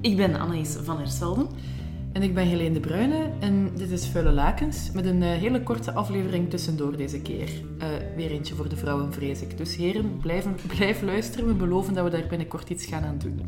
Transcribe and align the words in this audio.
Ik 0.00 0.16
ben 0.16 0.40
Anaïs 0.40 0.76
van 0.82 0.98
Hersvelden. 0.98 1.48
En 2.12 2.22
ik 2.22 2.34
ben 2.34 2.46
Helene 2.46 2.74
de 2.74 2.80
Bruyne 2.80 3.30
en 3.40 3.70
dit 3.76 3.90
is 3.90 4.08
Vuile 4.08 4.30
Lakens 4.30 4.90
met 4.92 5.04
een 5.04 5.22
uh, 5.22 5.28
hele 5.28 5.62
korte 5.62 5.92
aflevering 5.92 6.50
tussendoor 6.50 6.96
deze 6.96 7.20
keer. 7.20 7.48
Uh, 7.78 7.86
weer 8.16 8.30
eentje 8.30 8.54
voor 8.54 8.68
de 8.68 8.76
vrouwen, 8.76 9.12
vrees 9.12 9.42
ik. 9.42 9.56
Dus 9.56 9.76
heren, 9.76 10.18
blijven, 10.20 10.56
blijf 10.76 11.02
luisteren. 11.02 11.46
We 11.46 11.54
beloven 11.54 11.94
dat 11.94 12.04
we 12.04 12.10
daar 12.10 12.26
binnenkort 12.28 12.70
iets 12.70 12.86
gaan 12.86 13.04
aan 13.04 13.18
doen. 13.18 13.40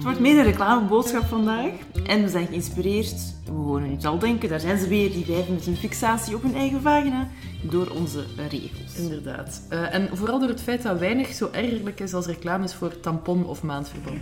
Het 0.00 0.08
wordt 0.08 0.24
meer 0.24 0.38
een 0.38 0.44
reclameboodschap 0.44 1.24
vandaag. 1.24 1.70
En 2.06 2.22
we 2.22 2.28
zijn 2.28 2.46
geïnspireerd, 2.46 3.14
we 3.44 3.52
horen 3.52 3.90
het 3.90 4.04
al 4.04 4.18
denken, 4.18 4.48
daar 4.48 4.60
zijn 4.60 4.78
ze 4.78 4.88
weer, 4.88 5.12
die 5.12 5.24
wijven 5.26 5.54
met 5.54 5.66
een 5.66 5.76
fixatie 5.76 6.34
op 6.34 6.42
hun 6.42 6.54
eigen 6.54 6.80
vagina, 6.80 7.28
door 7.62 7.90
onze 7.90 8.24
regels. 8.48 8.96
Inderdaad. 8.96 9.62
Uh, 9.70 9.94
en 9.94 10.08
vooral 10.12 10.38
door 10.38 10.48
het 10.48 10.62
feit 10.62 10.82
dat 10.82 10.98
weinig 10.98 11.34
zo 11.34 11.48
ergerlijk 11.52 12.00
is 12.00 12.14
als 12.14 12.26
reclames 12.26 12.74
voor 12.74 13.00
tampon 13.00 13.46
of 13.46 13.62
maandverband. 13.62 14.20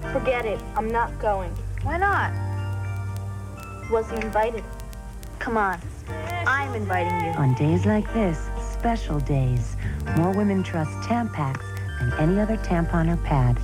Forget 0.00 0.44
it. 0.44 0.60
I'm 0.78 0.90
not 0.90 1.08
going. 1.18 1.50
Why 1.84 1.96
not? 1.96 2.30
Was 3.90 4.06
he 4.10 4.24
invited? 4.24 4.62
Come 5.38 5.58
on. 5.58 5.76
I'm 6.46 6.74
inviting 6.74 7.20
you. 7.20 7.36
On 7.36 7.54
days 7.54 7.84
like 7.84 8.12
this, 8.12 8.38
special 8.78 9.18
days, 9.24 9.74
more 10.16 10.34
women 10.34 10.62
trust 10.62 11.08
Tampax 11.08 11.76
than 11.98 12.12
any 12.12 12.40
other 12.40 12.56
tampon 12.56 13.08
or 13.08 13.16
pad. 13.16 13.56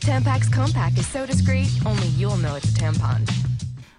Tampax 0.00 0.48
Compact 0.50 0.98
is 0.98 1.10
so 1.10 1.26
discreet, 1.26 1.70
only 1.84 2.06
you'll 2.06 2.36
know 2.36 2.56
it's 2.56 2.68
a 2.68 2.78
tampon. 2.78 3.24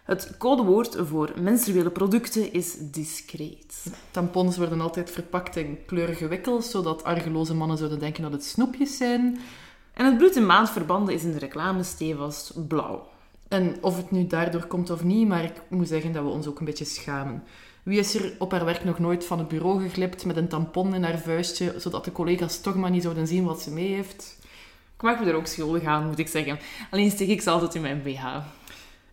Het 0.04 0.38
codewoord 0.38 0.96
voor 1.00 1.32
menstruele 1.42 1.90
producten 1.90 2.54
is 2.54 2.76
discreet. 2.92 3.92
Tampons 4.12 4.58
worden 4.58 4.82
altijd 4.82 5.12
verpakt 5.12 5.56
in 5.56 5.78
kleurige 5.86 6.28
wikkels, 6.28 6.70
zodat 6.72 7.04
argeloze 7.04 7.56
mannen 7.56 7.78
zouden 7.78 8.00
denken 8.00 8.24
dat 8.24 8.32
het 8.32 8.44
snoepjes 8.44 8.98
zijn. 8.98 9.40
En 9.94 10.06
het 10.06 10.18
bloed 10.18 10.36
in 10.36 10.46
maandverbanden 10.46 11.14
is 11.14 11.24
in 11.24 11.32
de 11.32 11.40
reclame 11.40 11.84
stevast 11.84 12.68
blauw. 12.68 13.08
En 13.50 13.78
of 13.82 13.98
het 13.98 14.12
nu 14.12 14.28
daardoor 14.28 14.66
komt 14.66 14.90
of 14.90 15.04
niet, 15.04 15.28
maar 15.28 15.44
ik 15.44 15.62
moet 15.68 15.88
zeggen 15.88 16.12
dat 16.12 16.24
we 16.24 16.30
ons 16.30 16.48
ook 16.48 16.60
een 16.60 16.66
beetje 16.66 16.86
schamen. 16.86 17.44
Wie 17.84 18.00
is 18.00 18.16
er 18.16 18.34
op 18.40 18.52
haar 18.52 18.66
werk 18.66 18.84
nog 18.84 19.00
nooit 19.00 19.26
van 19.26 19.40
het 19.40 19.48
bureau 19.48 19.82
geglipt 19.82 20.26
met 20.26 20.38
een 20.38 20.48
tampon 20.48 20.96
in 20.96 21.04
haar 21.04 21.20
vuistje, 21.20 21.74
zodat 21.78 22.06
de 22.06 22.12
collega's 22.12 22.62
toch 22.62 22.76
maar 22.76 22.90
niet 22.90 23.04
zouden 23.04 23.28
zien 23.28 23.44
wat 23.44 23.62
ze 23.62 23.72
mee 23.72 23.94
heeft? 23.94 24.38
Ik 24.96 25.02
maak 25.02 25.20
me 25.20 25.26
er 25.26 25.36
ook 25.36 25.46
schuldig 25.46 25.84
aan, 25.84 26.08
moet 26.08 26.20
ik 26.20 26.28
zeggen. 26.28 26.60
Alleen 26.92 27.12
steek 27.12 27.28
ik 27.28 27.42
ze 27.42 27.50
altijd 27.50 27.76
in 27.76 27.82
mijn 27.82 28.02
BH. 28.02 28.38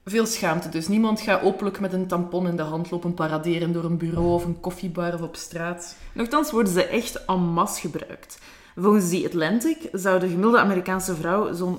Veel 0.04 0.26
schaamte 0.26 0.68
dus. 0.68 0.88
Niemand 0.88 1.20
gaat 1.20 1.42
openlijk 1.42 1.80
met 1.80 1.92
een 1.92 2.06
tampon 2.06 2.48
in 2.48 2.56
de 2.56 2.62
hand 2.62 2.90
lopen 2.90 3.14
paraderen 3.14 3.72
door 3.72 3.84
een 3.84 3.96
bureau 3.98 4.28
of 4.28 4.44
een 4.44 4.60
koffiebar 4.60 5.14
of 5.14 5.20
op 5.20 5.36
straat. 5.36 5.96
Nochtans 6.12 6.50
worden 6.50 6.72
ze 6.72 6.84
echt 6.84 7.24
en 7.24 7.40
masse 7.40 7.80
gebruikt. 7.80 8.38
Volgens 8.78 9.10
The 9.10 9.22
Atlantic 9.26 9.88
zou 9.92 10.20
de 10.20 10.26
gemiddelde 10.26 10.58
Amerikaanse 10.58 11.14
vrouw 11.14 11.52
zo'n 11.52 11.78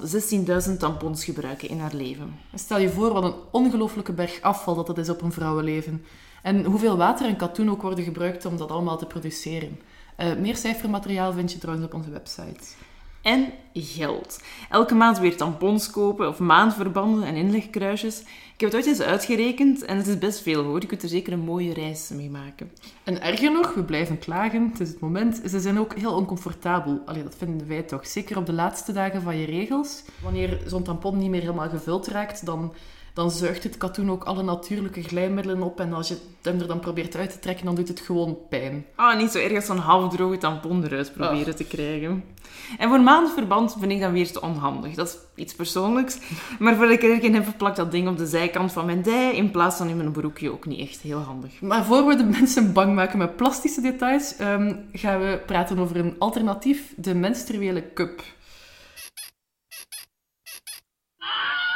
16.000 0.68 0.78
tampons 0.78 1.26
gebruiken 1.26 1.70
in 1.70 1.80
haar 1.80 1.94
leven. 1.94 2.36
Stel 2.54 2.80
je 2.80 2.90
voor 2.90 3.14
wat 3.14 3.24
een 3.24 3.36
ongelooflijke 3.52 4.14
berg 4.14 4.42
afval 4.42 4.76
dat 4.76 4.88
dat 4.88 4.98
is 4.98 5.10
op 5.10 5.22
een 5.22 5.32
vrouwenleven. 5.32 6.06
En 6.44 6.66
hoeveel 6.66 6.98
water 6.98 7.28
en 7.28 7.36
katoen 7.36 7.70
ook 7.70 7.82
worden 7.82 8.04
gebruikt 8.04 8.46
om 8.46 8.58
dat 8.58 8.72
allemaal 8.72 8.98
te 8.98 9.06
produceren. 9.06 9.80
Uh, 10.20 10.36
meer 10.36 10.56
cijfermateriaal 10.56 11.34
vind 11.34 11.52
je 11.52 11.58
trouwens 11.58 11.88
op 11.88 11.94
onze 11.94 12.10
website 12.10 12.60
en 13.28 13.54
geld. 13.74 14.40
Elke 14.70 14.96
maand 14.96 15.20
weer 15.20 15.38
tampons 15.38 15.90
kopen 15.90 16.28
of 16.28 16.40
maandverbanden 16.40 17.24
en 17.24 17.36
inlegkruisjes. 17.36 18.20
Ik 18.20 18.64
heb 18.64 18.72
het 18.72 18.76
ooit 18.76 18.86
eens 18.86 19.02
uitgerekend 19.02 19.86
en 19.86 19.98
het 19.98 20.08
is 20.08 20.18
best 20.18 20.42
veel 20.42 20.64
hoor. 20.64 20.82
Je 20.82 20.88
kunt 20.88 21.04
er 21.04 21.10
zeker 21.10 21.34
een 21.34 21.40
mooie 21.40 21.74
reis 21.74 22.10
mee 22.10 22.30
maken. 22.30 22.72
En 23.04 23.22
erger 23.22 23.52
nog, 23.52 23.74
we 23.74 23.84
blijven 23.84 24.20
klagen, 24.20 24.70
het 24.72 24.80
is 24.80 24.90
het 24.90 25.00
moment, 25.00 25.42
ze 25.50 25.60
zijn 25.60 25.80
ook 25.80 25.96
heel 25.96 26.14
oncomfortabel. 26.14 27.02
Allee, 27.06 27.24
dat 27.24 27.36
vinden 27.38 27.68
wij 27.68 27.82
toch. 27.82 28.08
Zeker 28.08 28.38
op 28.38 28.46
de 28.46 28.54
laatste 28.54 28.92
dagen 28.92 29.22
van 29.22 29.38
je 29.38 29.46
regels. 29.46 30.04
Wanneer 30.24 30.62
zo'n 30.66 30.84
tampon 30.84 31.18
niet 31.18 31.30
meer 31.30 31.42
helemaal 31.42 31.70
gevuld 31.70 32.08
raakt, 32.08 32.46
dan 32.46 32.74
dan 33.18 33.32
zuigt 33.32 33.64
het 33.64 33.78
katoen 33.78 34.12
ook 34.12 34.24
alle 34.24 34.44
natuurlijke 34.44 35.04
glijmiddelen 35.04 35.62
op. 35.64 35.80
En 35.80 35.94
als 35.94 36.08
je 36.08 36.18
hem 36.42 36.60
er 36.60 36.68
dan 36.68 36.80
probeert 36.80 37.16
uit 37.16 37.32
te 37.32 37.40
trekken, 37.40 37.66
dan 37.66 37.76
doet 37.76 37.88
het 37.88 38.00
gewoon 38.00 38.38
pijn. 38.50 38.86
Ah, 38.96 39.18
niet 39.18 39.32
zo 39.32 39.40
erg 39.40 39.56
als 39.56 39.66
zo'n 39.66 39.78
halfdroge 39.78 40.38
tampon 40.38 40.84
eruit 40.84 41.14
proberen 41.14 41.56
te 41.56 41.64
krijgen. 41.64 42.24
En 42.78 42.90
voor 42.90 43.02
maandverband 43.02 43.76
vind 43.80 43.92
ik 43.92 44.00
dan 44.00 44.12
weer 44.12 44.32
te 44.32 44.42
onhandig. 44.42 44.96
Dat 44.96 45.08
is 45.08 45.44
iets 45.44 45.54
persoonlijks. 45.54 46.18
Maar 46.60 46.76
voor 46.76 46.92
ik 46.92 47.04
er 47.04 47.34
heb, 47.34 47.44
verplakt 47.44 47.76
dat 47.76 47.92
ding 47.92 48.08
op 48.08 48.18
de 48.18 48.26
zijkant 48.26 48.72
van 48.72 48.86
mijn 48.86 49.02
dij 49.02 49.36
in 49.36 49.52
plaats 49.52 49.78
van 49.78 49.88
in 49.88 49.98
mijn 49.98 50.12
broekje 50.12 50.52
ook 50.52 50.66
niet 50.66 50.90
echt 50.90 51.02
heel 51.02 51.20
handig. 51.20 51.62
Maar 51.62 51.86
voor 51.86 52.06
we 52.06 52.16
de 52.16 52.24
mensen 52.40 52.74
bang 52.74 52.96
maken 52.96 53.18
met 53.18 53.36
plastische 53.36 53.82
details, 53.82 54.36
ehm, 54.36 54.76
gaan 54.92 55.20
we 55.20 55.42
praten 55.46 55.80
over 55.80 55.98
een 55.98 56.16
alternatief, 56.18 56.94
de 56.96 57.16
menstruele 57.16 57.94
cup. 57.94 58.22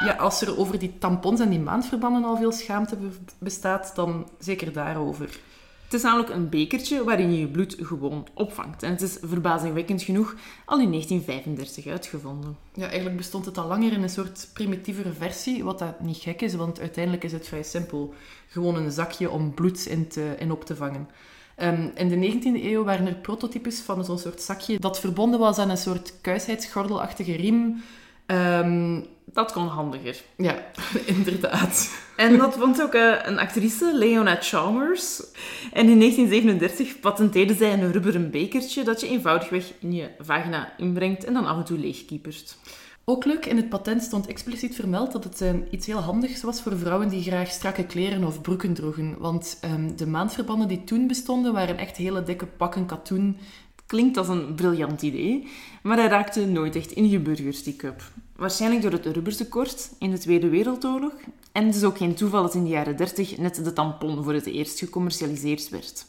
Ja, 0.05 0.13
als 0.13 0.41
er 0.41 0.59
over 0.59 0.79
die 0.79 0.97
tampons 0.97 1.39
en 1.39 1.49
die 1.49 1.59
maandverbanden 1.59 2.23
al 2.23 2.37
veel 2.37 2.51
schaamte 2.51 2.97
bestaat, 3.37 3.91
dan 3.95 4.29
zeker 4.39 4.73
daarover. 4.73 5.39
Het 5.83 5.93
is 5.93 6.01
namelijk 6.01 6.29
een 6.29 6.49
bekertje 6.49 7.03
waarin 7.03 7.33
je 7.33 7.39
je 7.39 7.47
bloed 7.47 7.75
gewoon 7.79 8.27
opvangt. 8.33 8.83
En 8.83 8.91
het 8.91 9.01
is 9.01 9.17
verbazingwekkend 9.21 10.01
genoeg 10.01 10.35
al 10.65 10.79
in 10.79 10.89
1935 10.89 11.87
uitgevonden. 11.87 12.57
Ja, 12.73 12.85
eigenlijk 12.85 13.17
bestond 13.17 13.45
het 13.45 13.57
al 13.57 13.67
langer 13.67 13.91
in 13.91 14.03
een 14.03 14.09
soort 14.09 14.49
primitievere 14.53 15.13
versie, 15.13 15.63
wat 15.63 15.79
dat 15.79 15.99
niet 15.99 16.17
gek 16.17 16.41
is, 16.41 16.53
want 16.53 16.79
uiteindelijk 16.79 17.23
is 17.23 17.31
het 17.31 17.47
vrij 17.47 17.63
simpel. 17.63 18.13
Gewoon 18.47 18.75
een 18.75 18.91
zakje 18.91 19.29
om 19.29 19.53
bloed 19.53 19.85
in, 19.85 20.07
te, 20.07 20.35
in 20.39 20.51
op 20.51 20.65
te 20.65 20.75
vangen. 20.75 21.09
Um, 21.57 21.91
in 21.95 22.07
de 22.07 22.31
19e 22.31 22.63
eeuw 22.63 22.83
waren 22.83 23.07
er 23.07 23.15
prototypes 23.15 23.79
van 23.79 24.05
zo'n 24.05 24.19
soort 24.19 24.41
zakje 24.41 24.79
dat 24.79 24.99
verbonden 24.99 25.39
was 25.39 25.57
aan 25.57 25.69
een 25.69 25.77
soort 25.77 26.13
kuisheidsgordelachtige 26.21 27.35
riem 27.35 27.81
Um, 28.31 29.05
dat 29.33 29.51
kon 29.51 29.67
handiger. 29.67 30.21
Ja, 30.37 30.65
inderdaad. 31.05 31.99
En 32.15 32.37
dat 32.37 32.55
vond 32.55 32.81
ook 32.81 32.95
uh, 32.95 33.15
een 33.23 33.39
actrice, 33.39 33.91
Leona 33.93 34.37
Chalmers. 34.39 35.19
En 35.73 35.89
in 35.89 35.99
1937 35.99 36.99
patenteerde 36.99 37.53
zij 37.53 37.73
een 37.73 37.91
rubberen 37.91 38.31
bekertje 38.31 38.83
dat 38.83 39.01
je 39.01 39.07
eenvoudigweg 39.07 39.73
in 39.79 39.93
je 39.93 40.09
vagina 40.19 40.73
inbrengt 40.77 41.23
en 41.23 41.33
dan 41.33 41.45
af 41.45 41.57
en 41.57 41.63
toe 41.63 41.77
leegkiepert. 41.77 42.57
Ook 43.05 43.25
leuk, 43.25 43.45
in 43.45 43.57
het 43.57 43.69
patent 43.69 44.03
stond 44.03 44.27
expliciet 44.27 44.75
vermeld 44.75 45.11
dat 45.11 45.23
het 45.23 45.41
um, 45.41 45.67
iets 45.71 45.85
heel 45.85 45.99
handigs 45.99 46.41
was 46.41 46.61
voor 46.61 46.77
vrouwen 46.77 47.09
die 47.09 47.23
graag 47.23 47.49
strakke 47.49 47.85
kleren 47.85 48.23
of 48.23 48.41
broeken 48.41 48.73
droegen. 48.73 49.15
Want 49.19 49.59
um, 49.65 49.95
de 49.97 50.07
maandverbanden 50.07 50.67
die 50.67 50.83
toen 50.83 51.07
bestonden 51.07 51.53
waren 51.53 51.77
echt 51.77 51.97
hele 51.97 52.23
dikke 52.23 52.45
pakken 52.45 52.85
katoen 52.85 53.37
Klinkt 53.91 54.17
als 54.17 54.27
een 54.27 54.55
briljant 54.55 55.01
idee, 55.01 55.47
maar 55.83 55.97
hij 55.97 56.07
raakte 56.07 56.45
nooit 56.45 56.75
echt 56.75 56.91
ingeburgerd, 56.91 57.63
die 57.63 57.75
cup. 57.75 58.01
Waarschijnlijk 58.35 58.81
door 58.81 58.91
het 58.91 59.05
rubbertekort 59.05 59.91
in 59.99 60.11
de 60.11 60.17
Tweede 60.17 60.49
Wereldoorlog. 60.49 61.13
En 61.51 61.65
het 61.65 61.75
is 61.75 61.83
ook 61.83 61.97
geen 61.97 62.13
toeval 62.13 62.41
dat 62.41 62.53
in 62.53 62.63
de 62.63 62.69
jaren 62.69 62.97
30 62.97 63.37
net 63.37 63.63
de 63.63 63.73
tampon 63.73 64.23
voor 64.23 64.33
het 64.33 64.45
eerst 64.45 64.79
gecommercialiseerd 64.79 65.69
werd. 65.69 66.05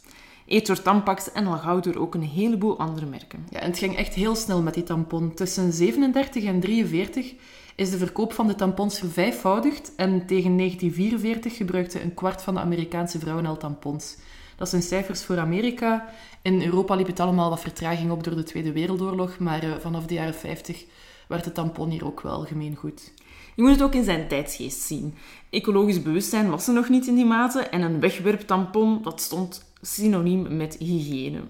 Eet 0.46 0.66
door 0.66 0.82
Tampax 0.82 1.32
en 1.32 1.46
al 1.46 1.58
gauw 1.58 1.80
door 1.80 1.96
ook 1.96 2.14
een 2.14 2.22
heleboel 2.22 2.78
andere 2.78 3.06
merken. 3.06 3.46
Ja, 3.50 3.58
en 3.60 3.70
het 3.70 3.78
ging 3.78 3.96
echt 3.96 4.14
heel 4.14 4.34
snel 4.34 4.62
met 4.62 4.74
die 4.74 4.82
tampon. 4.82 5.34
Tussen 5.34 5.72
37 5.72 6.44
en 6.44 6.60
43 6.60 7.34
is 7.76 7.90
de 7.90 7.98
verkoop 7.98 8.32
van 8.32 8.46
de 8.46 8.54
tampons 8.54 8.98
vervijfvoudigd 8.98 9.92
en 9.96 10.26
tegen 10.26 10.56
1944 10.56 11.56
gebruikte 11.56 12.02
een 12.02 12.14
kwart 12.14 12.42
van 12.42 12.54
de 12.54 12.60
Amerikaanse 12.60 13.18
vrouwen 13.18 13.46
al 13.46 13.56
tampons. 13.56 14.16
Dat 14.56 14.68
zijn 14.68 14.82
cijfers 14.82 15.24
voor 15.24 15.38
Amerika. 15.38 16.08
In 16.42 16.62
Europa 16.62 16.94
liep 16.94 17.06
het 17.06 17.20
allemaal 17.20 17.50
wat 17.50 17.60
vertraging 17.60 18.10
op 18.10 18.24
door 18.24 18.36
de 18.36 18.42
Tweede 18.42 18.72
Wereldoorlog, 18.72 19.38
maar 19.38 19.64
uh, 19.64 19.72
vanaf 19.80 20.06
de 20.06 20.14
jaren 20.14 20.34
50 20.34 20.84
werd 21.28 21.44
de 21.44 21.52
tampon 21.52 21.90
hier 21.90 22.04
ook 22.04 22.20
wel 22.20 22.44
gemeengoed. 22.44 23.12
Je 23.54 23.62
moet 23.62 23.70
het 23.70 23.82
ook 23.82 23.94
in 23.94 24.04
zijn 24.04 24.28
tijdsgeest 24.28 24.80
zien. 24.80 25.14
Ecologisch 25.50 26.02
bewustzijn 26.02 26.50
was 26.50 26.66
er 26.66 26.74
nog 26.74 26.88
niet 26.88 27.06
in 27.06 27.14
die 27.14 27.24
mate 27.24 27.60
en 27.60 27.82
een 27.82 28.00
wegwerptampon, 28.00 29.02
dat 29.02 29.20
stond 29.20 29.64
synoniem 29.80 30.56
met 30.56 30.76
hygiëne. 30.78 31.40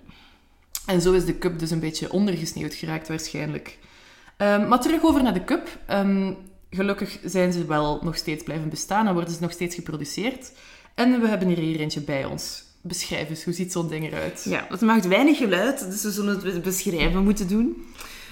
En 0.87 1.01
zo 1.01 1.13
is 1.13 1.25
de 1.25 1.39
cup 1.39 1.59
dus 1.59 1.71
een 1.71 1.81
beetje 1.81 2.13
ondergesneeuwd 2.13 2.75
geraakt 2.75 3.09
waarschijnlijk. 3.09 3.79
Um, 4.39 4.69
maar 4.69 4.81
terug 4.81 5.03
over 5.03 5.23
naar 5.23 5.35
de 5.35 5.45
cup. 5.45 5.79
Um, 5.91 6.37
gelukkig 6.71 7.19
zijn 7.25 7.53
ze 7.53 7.67
wel 7.67 8.01
nog 8.03 8.17
steeds 8.17 8.43
blijven 8.43 8.69
bestaan 8.69 9.07
en 9.07 9.15
worden 9.15 9.35
ze 9.35 9.41
nog 9.41 9.53
steeds 9.53 9.75
geproduceerd. 9.75 10.53
En 10.95 11.21
we 11.21 11.29
hebben 11.29 11.49
hier 11.49 11.59
hier 11.59 11.81
eentje 11.81 12.01
bij 12.01 12.25
ons. 12.25 12.65
Beschrijf 12.83 13.29
eens, 13.29 13.45
hoe 13.45 13.55
ziet 13.55 13.73
zo'n 13.73 13.89
ding 13.89 14.07
eruit? 14.07 14.45
Ja, 14.49 14.67
het 14.69 14.81
maakt 14.81 15.07
weinig 15.07 15.37
geluid, 15.37 15.91
dus 15.91 16.03
we 16.03 16.11
zullen 16.11 16.41
het 16.45 16.63
beschrijven 16.63 17.25
moeten 17.25 17.49
doen. 17.49 17.85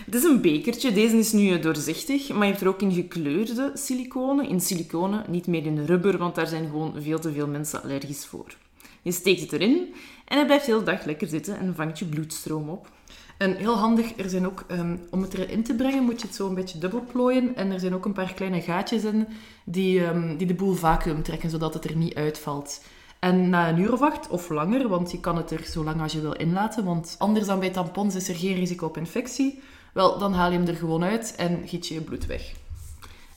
Het 0.04 0.14
is 0.14 0.24
een 0.24 0.40
bekertje. 0.40 0.92
Deze 0.92 1.16
is 1.16 1.32
nu 1.32 1.60
doorzichtig, 1.60 2.28
maar 2.28 2.44
je 2.46 2.50
hebt 2.50 2.60
er 2.60 2.68
ook 2.68 2.82
in 2.82 2.92
gekleurde 2.92 3.70
siliconen. 3.74 4.48
In 4.48 4.60
siliconen, 4.60 5.24
niet 5.28 5.46
meer 5.46 5.66
in 5.66 5.84
rubber, 5.84 6.18
want 6.18 6.34
daar 6.34 6.46
zijn 6.46 6.64
gewoon 6.64 6.94
veel 6.98 7.18
te 7.18 7.32
veel 7.32 7.46
mensen 7.46 7.82
allergisch 7.82 8.26
voor. 8.26 8.56
Je 9.02 9.12
steekt 9.12 9.40
het 9.40 9.52
erin 9.52 9.94
en 10.24 10.38
het 10.38 10.46
blijft 10.46 10.66
heel 10.66 10.78
de 10.78 10.84
dag 10.84 11.04
lekker 11.04 11.28
zitten 11.28 11.58
en 11.58 11.74
vangt 11.74 11.98
je 11.98 12.04
bloedstroom 12.04 12.68
op. 12.68 12.90
En 13.38 13.56
heel 13.56 13.76
handig, 13.76 14.16
er 14.16 14.28
zijn 14.28 14.46
ook, 14.46 14.64
um, 14.70 15.00
om 15.10 15.22
het 15.22 15.34
erin 15.34 15.62
te 15.62 15.74
brengen, 15.74 16.02
moet 16.02 16.20
je 16.20 16.26
het 16.26 16.36
zo 16.36 16.48
een 16.48 16.54
beetje 16.54 16.78
dubbel 16.78 17.04
plooien. 17.12 17.56
En 17.56 17.70
er 17.70 17.80
zijn 17.80 17.94
ook 17.94 18.04
een 18.04 18.12
paar 18.12 18.34
kleine 18.34 18.60
gaatjes 18.60 19.04
in 19.04 19.26
die, 19.64 20.06
um, 20.06 20.36
die 20.36 20.46
de 20.46 20.54
boel 20.54 20.74
vacuüm 20.74 21.22
trekken, 21.22 21.50
zodat 21.50 21.74
het 21.74 21.84
er 21.84 21.96
niet 21.96 22.14
uitvalt. 22.14 22.80
En 23.20 23.48
na 23.50 23.68
een 23.68 23.78
uur 23.78 23.92
of 23.92 24.02
acht, 24.02 24.28
of 24.28 24.48
langer, 24.48 24.88
want 24.88 25.10
je 25.10 25.20
kan 25.20 25.36
het 25.36 25.50
er 25.50 25.64
zo 25.64 25.84
lang 25.84 26.00
als 26.00 26.12
je 26.12 26.20
wil 26.20 26.36
inlaten, 26.36 26.84
want 26.84 27.14
anders 27.18 27.46
dan 27.46 27.60
bij 27.60 27.70
tampons 27.70 28.14
is 28.14 28.28
er 28.28 28.34
geen 28.34 28.54
risico 28.54 28.86
op 28.86 28.96
infectie, 28.96 29.62
wel, 29.92 30.18
dan 30.18 30.32
haal 30.32 30.50
je 30.50 30.58
hem 30.58 30.66
er 30.66 30.76
gewoon 30.76 31.04
uit 31.04 31.34
en 31.36 31.68
giet 31.68 31.86
je 31.86 31.94
je 31.94 32.00
bloed 32.00 32.26
weg. 32.26 32.52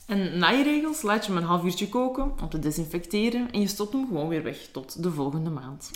En 0.06 0.38
na 0.38 0.48
je 0.48 0.62
regels 0.62 1.02
laat 1.02 1.26
je 1.26 1.32
hem 1.32 1.42
een 1.42 1.48
half 1.48 1.64
uurtje 1.64 1.88
koken 1.88 2.32
om 2.42 2.48
te 2.48 2.58
desinfecteren 2.58 3.50
en 3.50 3.60
je 3.60 3.66
stopt 3.66 3.92
hem 3.92 4.06
gewoon 4.06 4.28
weer 4.28 4.42
weg 4.42 4.68
tot 4.72 5.02
de 5.02 5.10
volgende 5.10 5.50
maand. 5.50 5.90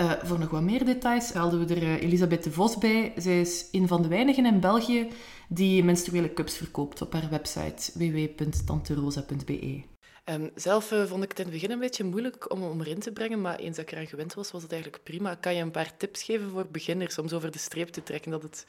Uh, 0.00 0.12
voor 0.22 0.38
nog 0.38 0.50
wat 0.50 0.62
meer 0.62 0.84
details 0.84 1.32
haalden 1.32 1.66
we 1.66 1.74
er 1.74 1.82
uh, 1.82 2.02
Elisabeth 2.02 2.44
de 2.44 2.52
Vos 2.52 2.78
bij. 2.78 3.12
Zij 3.16 3.40
is 3.40 3.68
een 3.72 3.88
van 3.88 4.02
de 4.02 4.08
weinigen 4.08 4.46
in 4.46 4.60
België 4.60 5.08
die 5.48 5.84
menstruele 5.84 6.32
cups 6.32 6.56
verkoopt 6.56 7.02
op 7.02 7.12
haar 7.12 7.28
website 7.30 7.92
www.tanterosa.be. 7.94 9.82
Um, 10.30 10.50
zelf 10.54 10.92
uh, 10.92 11.06
vond 11.06 11.22
ik 11.22 11.28
het 11.28 11.38
in 11.38 11.44
het 11.44 11.54
begin 11.54 11.70
een 11.70 11.78
beetje 11.78 12.04
moeilijk 12.04 12.52
om, 12.52 12.62
om 12.62 12.80
erin 12.80 13.00
te 13.00 13.12
brengen, 13.12 13.40
maar 13.40 13.58
eens 13.58 13.76
dat 13.76 13.84
ik 13.84 13.92
eraan 13.92 14.06
gewend 14.06 14.34
was, 14.34 14.50
was 14.50 14.62
het 14.62 14.72
eigenlijk 14.72 15.02
prima. 15.02 15.34
Kan 15.34 15.54
je 15.54 15.62
een 15.62 15.70
paar 15.70 15.96
tips 15.96 16.22
geven 16.22 16.50
voor 16.50 16.66
beginners 16.66 17.18
om 17.18 17.28
zo 17.28 17.36
over 17.36 17.50
de 17.50 17.58
streep 17.58 17.88
te 17.88 18.02
trekken, 18.02 18.30
dat 18.30 18.42
het, 18.42 18.64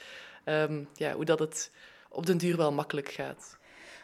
um, 0.45 0.87
ja, 0.93 1.13
hoe 1.13 1.25
dat 1.25 1.39
het 1.39 1.71
op 2.09 2.25
den 2.25 2.37
duur 2.37 2.57
wel 2.57 2.71
makkelijk 2.71 3.09
gaat? 3.09 3.57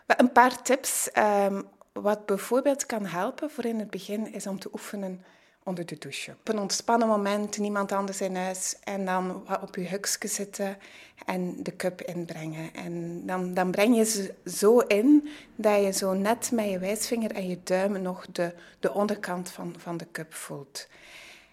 Een 0.07 0.31
paar 0.31 0.61
tips. 0.61 1.09
Um, 1.17 1.67
wat 1.93 2.25
bijvoorbeeld 2.25 2.85
kan 2.85 3.05
helpen 3.05 3.49
voor 3.49 3.65
in 3.65 3.79
het 3.79 3.89
begin, 3.89 4.33
is 4.33 4.47
om 4.47 4.59
te 4.59 4.69
oefenen 4.71 5.23
onder 5.67 5.85
de 5.85 5.97
douche. 5.97 6.31
Op 6.31 6.47
een 6.47 6.59
ontspannen 6.59 7.07
moment, 7.07 7.57
niemand 7.57 7.91
anders 7.91 8.21
in 8.21 8.35
huis. 8.35 8.75
En 8.83 9.05
dan 9.05 9.43
op 9.61 9.75
je 9.75 9.87
hukje 9.87 10.27
zitten 10.27 10.77
en 11.25 11.63
de 11.63 11.75
cup 11.75 12.01
inbrengen. 12.01 12.73
En 12.73 13.25
dan, 13.25 13.53
dan 13.53 13.71
breng 13.71 13.95
je 13.95 14.05
ze 14.05 14.33
zo 14.45 14.79
in 14.79 15.29
dat 15.55 15.83
je 15.83 15.91
zo 15.91 16.13
net 16.13 16.51
met 16.51 16.69
je 16.69 16.79
wijsvinger 16.79 17.31
en 17.31 17.47
je 17.47 17.59
duim 17.63 18.01
nog 18.01 18.25
de, 18.31 18.53
de 18.79 18.93
onderkant 18.93 19.49
van, 19.49 19.75
van 19.77 19.97
de 19.97 20.07
cup 20.11 20.33
voelt. 20.33 20.87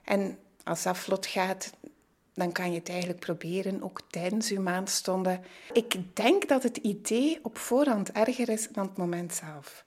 En 0.05 0.39
als 0.65 0.83
dat 0.83 0.99
vlot 0.99 1.27
gaat, 1.27 1.73
dan 2.35 2.53
kan 2.53 2.73
je 2.73 2.79
het 2.79 2.89
eigenlijk 2.89 3.21
proberen, 3.21 3.83
ook 3.83 4.01
tijdens 4.11 4.49
je 4.49 4.61
maandstonden. 4.61 5.45
Ik 5.73 6.17
denk 6.17 6.49
dat 6.49 6.63
het 6.63 6.77
idee 6.77 7.39
op 7.43 7.59
voorhand 7.59 8.13
erger 8.13 8.49
is 8.49 8.69
dan 8.69 8.87
het 8.87 8.97
moment 8.97 9.35
zelf. 9.35 9.85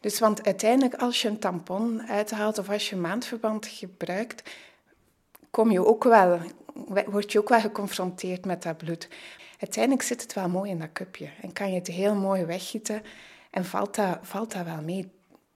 Dus 0.00 0.18
want 0.18 0.44
uiteindelijk 0.44 0.94
als 0.94 1.22
je 1.22 1.28
een 1.28 1.38
tampon 1.38 2.02
uithaalt 2.02 2.58
of 2.58 2.68
als 2.68 2.90
je 2.90 2.96
maandverband 2.96 3.66
gebruikt, 3.66 4.50
kom 5.50 5.70
je 5.70 5.86
ook 5.86 6.04
wel, 6.04 6.40
word 7.06 7.32
je 7.32 7.38
ook 7.38 7.48
wel 7.48 7.60
geconfronteerd 7.60 8.44
met 8.44 8.62
dat 8.62 8.76
bloed. 8.76 9.08
Uiteindelijk 9.58 10.06
zit 10.06 10.22
het 10.22 10.34
wel 10.34 10.48
mooi 10.48 10.70
in 10.70 10.78
dat 10.78 10.92
cupje 10.92 11.30
en 11.40 11.52
kan 11.52 11.68
je 11.68 11.78
het 11.78 11.86
heel 11.86 12.14
mooi 12.14 12.44
weggieten 12.44 13.02
en 13.50 13.64
valt 13.64 13.94
dat, 13.94 14.18
valt 14.22 14.52
dat 14.52 14.64
wel 14.64 14.82
mee. 14.82 15.10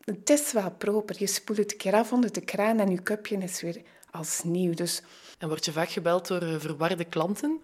Het 0.04 0.30
is 0.30 0.52
wel 0.52 0.70
proper. 0.70 1.16
Je 1.18 1.26
spoelt 1.26 1.58
het 1.58 1.72
een 1.72 1.78
keer 1.78 1.94
af 1.94 2.12
onder 2.12 2.32
de 2.32 2.40
kraan 2.40 2.78
en 2.78 2.90
je 2.90 3.02
cupje 3.02 3.38
is 3.38 3.60
weer 3.60 3.82
als 4.10 4.42
nieuw. 4.42 4.74
Dus... 4.74 5.02
En 5.38 5.48
word 5.48 5.64
je 5.64 5.72
vaak 5.72 5.88
gebeld 5.88 6.26
door 6.26 6.42
eh, 6.42 6.54
verwarde 6.58 7.04
klanten? 7.04 7.60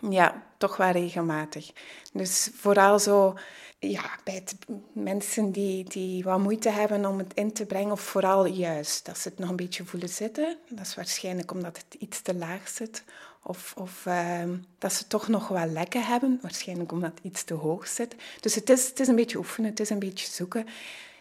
Ja, 0.00 0.42
toch 0.56 0.76
wel 0.76 0.90
regelmatig. 0.90 1.70
Dus 2.12 2.50
vooral 2.54 2.98
zo 2.98 3.34
ja, 3.78 4.10
bij 4.24 4.44
mensen 4.92 5.52
die, 5.52 5.84
die 5.84 6.24
wat 6.24 6.38
moeite 6.38 6.68
hebben 6.68 7.06
om 7.06 7.18
het 7.18 7.34
in 7.34 7.52
te 7.52 7.66
brengen, 7.66 7.92
of 7.92 8.00
vooral 8.00 8.46
juist 8.46 9.06
dat 9.06 9.18
ze 9.18 9.28
het 9.28 9.38
nog 9.38 9.48
een 9.48 9.56
beetje 9.56 9.84
voelen 9.84 10.08
zitten. 10.08 10.56
Dat 10.68 10.86
is 10.86 10.94
waarschijnlijk 10.94 11.50
omdat 11.52 11.76
het 11.76 12.00
iets 12.00 12.20
te 12.20 12.34
laag 12.34 12.68
zit. 12.68 13.04
Of, 13.42 13.74
of 13.76 14.04
uh, 14.06 14.42
dat 14.78 14.92
ze 14.92 15.06
toch 15.06 15.28
nog 15.28 15.48
wel 15.48 15.66
lekken 15.66 16.04
hebben, 16.04 16.38
waarschijnlijk 16.42 16.92
omdat 16.92 17.10
het 17.10 17.24
iets 17.24 17.44
te 17.44 17.54
hoog 17.54 17.88
zit. 17.88 18.14
Dus 18.40 18.54
het 18.54 18.70
is, 18.70 18.88
het 18.88 19.00
is 19.00 19.08
een 19.08 19.16
beetje 19.16 19.38
oefenen, 19.38 19.70
het 19.70 19.80
is 19.80 19.90
een 19.90 19.98
beetje 19.98 20.30
zoeken. 20.30 20.66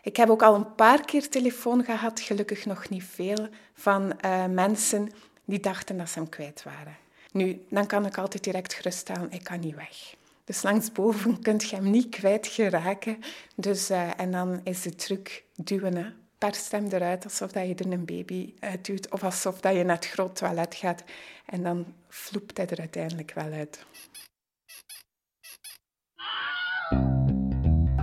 Ik 0.01 0.17
heb 0.17 0.29
ook 0.29 0.43
al 0.43 0.55
een 0.55 0.75
paar 0.75 1.05
keer 1.05 1.29
telefoon 1.29 1.83
gehad, 1.83 2.19
gelukkig 2.19 2.65
nog 2.65 2.89
niet 2.89 3.03
veel, 3.03 3.47
van 3.73 4.13
uh, 4.25 4.45
mensen 4.45 5.09
die 5.45 5.59
dachten 5.59 5.97
dat 5.97 6.09
ze 6.09 6.19
hem 6.19 6.29
kwijt 6.29 6.63
waren. 6.63 7.06
Nu, 7.37 7.65
dan 7.69 7.87
kan 7.87 8.05
ik 8.05 8.17
altijd 8.17 8.43
direct 8.43 8.73
geruststellen, 8.73 9.31
ik 9.31 9.43
kan 9.43 9.59
niet 9.59 9.75
weg. 9.75 10.15
Dus 10.43 10.61
langsboven 10.61 11.39
kun 11.45 11.57
je 11.57 11.75
hem 11.75 11.89
niet 11.89 12.09
kwijt 12.09 12.47
geraken. 12.47 13.17
Dus, 13.55 13.91
uh, 13.91 14.19
en 14.19 14.31
dan 14.31 14.61
is 14.63 14.81
de 14.81 14.95
truc 14.95 15.43
duwen. 15.55 16.15
Per 16.37 16.55
stem 16.55 16.85
eruit, 16.85 17.23
alsof 17.23 17.51
dat 17.51 17.67
je 17.67 17.75
er 17.75 17.91
een 17.91 18.05
baby 18.05 18.53
uitduwt. 18.59 19.11
Of 19.11 19.23
alsof 19.23 19.59
dat 19.59 19.75
je 19.75 19.83
naar 19.83 19.95
het 19.95 20.07
groot 20.07 20.35
toilet 20.35 20.75
gaat. 20.75 21.03
En 21.45 21.63
dan 21.63 21.85
vloept 22.07 22.57
hij 22.57 22.67
er 22.67 22.79
uiteindelijk 22.79 23.31
wel 23.33 23.51
uit. 23.51 23.85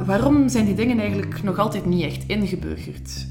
Waarom 0.07 0.49
zijn 0.49 0.65
die 0.65 0.75
dingen 0.75 0.99
eigenlijk 0.99 1.43
nog 1.43 1.59
altijd 1.59 1.85
niet 1.85 2.05
echt 2.05 2.29
ingeburgerd? 2.29 3.27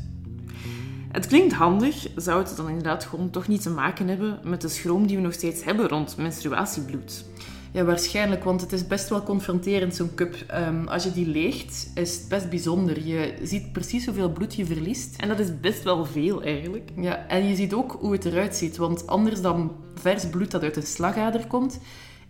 Het 1.13 1.27
klinkt 1.27 1.53
handig, 1.53 2.07
zou 2.15 2.43
het 2.43 2.53
dan 2.55 2.67
inderdaad 2.67 3.05
gewoon 3.05 3.29
toch 3.29 3.47
niet 3.47 3.61
te 3.61 3.69
maken 3.69 4.07
hebben 4.07 4.39
met 4.43 4.61
de 4.61 4.67
schroom 4.67 5.07
die 5.07 5.15
we 5.15 5.21
nog 5.21 5.33
steeds 5.33 5.63
hebben 5.63 5.87
rond 5.87 6.17
menstruatiebloed? 6.17 7.25
Ja, 7.71 7.83
waarschijnlijk, 7.83 8.43
want 8.43 8.61
het 8.61 8.71
is 8.71 8.87
best 8.87 9.09
wel 9.09 9.23
confronterend, 9.23 9.95
zo'n 9.95 10.15
cup. 10.15 10.35
Um, 10.53 10.87
als 10.87 11.03
je 11.03 11.11
die 11.11 11.27
leegt, 11.27 11.91
is 11.95 12.15
het 12.15 12.29
best 12.29 12.49
bijzonder. 12.49 13.05
Je 13.05 13.33
ziet 13.43 13.71
precies 13.71 14.05
hoeveel 14.05 14.31
bloed 14.31 14.55
je 14.55 14.65
verliest. 14.65 15.15
En 15.21 15.27
dat 15.27 15.39
is 15.39 15.59
best 15.59 15.83
wel 15.83 16.05
veel, 16.05 16.43
eigenlijk. 16.43 16.89
Ja, 16.95 17.27
en 17.27 17.47
je 17.47 17.55
ziet 17.55 17.73
ook 17.73 17.97
hoe 17.99 18.11
het 18.11 18.25
eruit 18.25 18.55
ziet. 18.55 18.77
Want 18.77 19.07
anders 19.07 19.41
dan 19.41 19.71
vers 19.95 20.25
bloed 20.25 20.51
dat 20.51 20.63
uit 20.63 20.75
een 20.75 20.83
slagader 20.83 21.47
komt, 21.47 21.79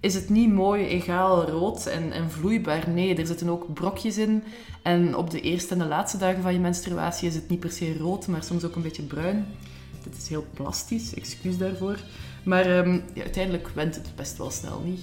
is 0.03 0.13
het 0.13 0.29
niet 0.29 0.53
mooi, 0.53 0.85
egaal, 0.85 1.49
rood 1.49 1.85
en, 1.85 2.11
en 2.11 2.31
vloeibaar. 2.31 2.89
Nee, 2.89 3.15
er 3.15 3.27
zitten 3.27 3.49
ook 3.49 3.73
brokjes 3.73 4.17
in. 4.17 4.43
En 4.81 5.15
op 5.15 5.29
de 5.29 5.41
eerste 5.41 5.73
en 5.73 5.79
de 5.79 5.85
laatste 5.85 6.17
dagen 6.17 6.41
van 6.41 6.53
je 6.53 6.59
menstruatie 6.59 7.27
is 7.27 7.35
het 7.35 7.49
niet 7.49 7.59
per 7.59 7.71
se 7.71 7.97
rood, 7.97 8.27
maar 8.27 8.43
soms 8.43 8.63
ook 8.63 8.75
een 8.75 8.81
beetje 8.81 9.01
bruin. 9.03 9.45
Dit 10.03 10.17
is 10.17 10.27
heel 10.27 10.45
plastisch, 10.53 11.13
excuus 11.13 11.57
daarvoor. 11.57 11.97
Maar 12.43 12.77
um, 12.77 13.03
ja, 13.13 13.21
uiteindelijk 13.21 13.69
went 13.73 13.95
het 13.95 14.15
best 14.15 14.37
wel 14.37 14.51
snel 14.51 14.81
niet. 14.85 15.01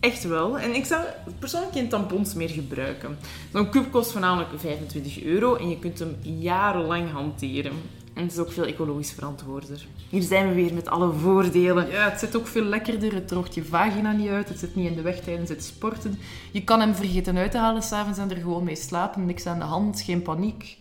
Echt 0.00 0.24
wel. 0.24 0.58
En 0.58 0.74
ik 0.74 0.84
zou 0.84 1.04
persoonlijk 1.38 1.72
geen 1.72 1.88
tampons 1.88 2.34
meer 2.34 2.50
gebruiken. 2.50 3.18
Zo'n 3.52 3.70
cup 3.70 3.90
kost 3.90 4.10
voornamelijk 4.12 4.50
25 4.56 5.22
euro 5.22 5.54
en 5.54 5.68
je 5.68 5.78
kunt 5.78 5.98
hem 5.98 6.16
jarenlang 6.22 7.10
hanteren. 7.10 7.72
En 8.14 8.22
het 8.22 8.32
is 8.32 8.38
ook 8.38 8.52
veel 8.52 8.66
ecologisch 8.66 9.12
verantwoorder. 9.12 9.86
Hier 10.08 10.22
zijn 10.22 10.48
we 10.48 10.54
weer 10.54 10.74
met 10.74 10.88
alle 10.88 11.12
voordelen. 11.12 11.90
Ja, 11.90 12.10
het 12.10 12.18
zit 12.20 12.36
ook 12.36 12.46
veel 12.46 12.64
lekkerder. 12.64 13.14
Het 13.14 13.28
droogt 13.28 13.54
je 13.54 13.64
vagina 13.64 14.12
niet 14.12 14.28
uit. 14.28 14.48
Het 14.48 14.58
zit 14.58 14.74
niet 14.74 14.90
in 14.90 14.96
de 14.96 15.02
weg 15.02 15.20
tijdens 15.20 15.48
het 15.48 15.64
sporten. 15.64 16.18
Je 16.50 16.64
kan 16.64 16.80
hem 16.80 16.94
vergeten 16.94 17.36
uit 17.36 17.50
te 17.50 17.58
halen 17.58 17.82
s'avonds 17.82 18.18
en 18.18 18.30
er 18.30 18.36
gewoon 18.36 18.64
mee 18.64 18.76
slapen. 18.76 19.26
Niks 19.26 19.46
aan 19.46 19.58
de 19.58 19.64
hand, 19.64 20.00
geen 20.00 20.22
paniek. 20.22 20.76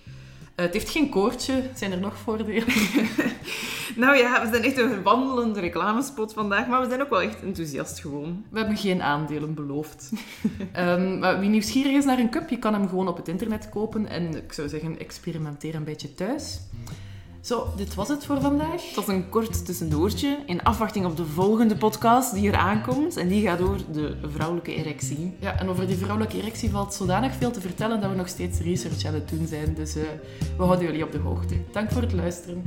Uh, 0.56 0.66
het 0.66 0.74
heeft 0.74 0.90
geen 0.90 1.10
koortje. 1.10 1.64
Zijn 1.76 1.92
er 1.92 2.00
nog 2.00 2.18
voordelen? 2.18 2.68
nou 4.04 4.18
ja, 4.18 4.42
we 4.42 4.48
zijn 4.52 4.64
echt 4.64 4.78
een 4.78 5.04
wandelende 5.04 5.60
reclamespot 5.60 6.34
vandaag, 6.34 6.68
maar 6.68 6.82
we 6.82 6.88
zijn 6.88 7.02
ook 7.02 7.10
wel 7.10 7.22
echt 7.22 7.42
enthousiast 7.42 8.00
gewoon. 8.00 8.46
We 8.50 8.60
hebben 8.60 8.78
geen 8.78 9.02
aandelen 9.02 9.54
beloofd. 9.54 10.12
um, 10.78 11.20
maar 11.20 11.40
wie 11.40 11.50
nieuwsgierig 11.50 11.92
is 11.92 12.06
naar 12.06 12.20
een 12.20 12.30
cup, 12.30 12.50
je 12.50 12.60
kan 12.60 12.74
hem 12.74 12.90
gewoon 12.90 13.08
op 13.08 13.18
het 13.18 13.28
internet 13.28 13.70
kopen. 13.70 14.08
En 14.08 14.36
ik 14.36 14.54
zou 14.54 14.70
zeggen, 14.70 15.00
experimenteer 15.00 15.76
een 15.76 15.84
beetje 15.84 16.14
thuis. 16.14 16.60
Zo, 17.52 17.68
dit 17.76 17.96
was 17.96 18.08
het 18.08 18.26
voor 18.26 18.42
vandaag. 18.42 18.86
Het 18.86 18.96
was 18.96 19.08
een 19.08 19.30
kort 19.30 19.66
tussendoortje 19.66 20.38
in 20.46 20.64
afwachting 20.64 21.06
op 21.06 21.18
de 21.18 21.26
volgende 21.26 21.76
podcast 21.76 22.34
die 22.34 22.52
er 22.52 22.58
aankomt. 22.58 23.18
En 23.18 23.28
die 23.28 23.48
gaat 23.48 23.62
over 23.62 23.92
de 23.92 24.18
vrouwelijke 24.28 24.76
erectie. 24.76 25.36
Ja, 25.40 25.60
en 25.60 25.70
over 25.70 25.88
die 25.88 25.98
vrouwelijke 25.98 26.38
erectie 26.38 26.70
valt 26.70 26.94
zodanig 26.94 27.34
veel 27.34 27.52
te 27.52 27.62
vertellen 27.62 28.02
dat 28.02 28.10
we 28.10 28.16
nog 28.16 28.28
steeds 28.28 28.60
research 28.60 29.06
aan 29.06 29.14
het 29.14 29.30
doen 29.30 29.48
zijn. 29.48 29.74
Dus 29.74 29.98
uh, 29.98 30.04
we 30.58 30.64
houden 30.64 30.86
jullie 30.86 31.04
op 31.04 31.12
de 31.12 31.20
hoogte. 31.20 31.56
Dank 31.72 31.92
voor 31.92 32.02
het 32.02 32.14
luisteren. 32.14 32.64